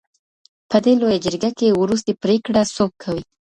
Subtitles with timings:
[0.69, 3.23] په دي لویه جرګه کي وروستۍ پرېکړه څوک کوي؟